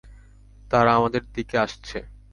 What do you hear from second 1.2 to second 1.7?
দিকে